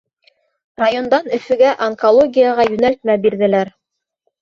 [0.83, 3.77] Райондан Өфөгә онкологияға йүнәлтмә бирҙеләр.